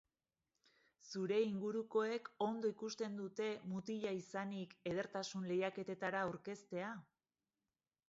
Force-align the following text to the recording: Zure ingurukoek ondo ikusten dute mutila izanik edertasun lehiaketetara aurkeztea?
Zure 1.09 1.37
ingurukoek 1.47 2.31
ondo 2.47 2.73
ikusten 2.73 3.21
dute 3.21 3.51
mutila 3.75 4.17
izanik 4.23 4.77
edertasun 4.95 5.49
lehiaketetara 5.53 6.29
aurkeztea? 6.35 6.95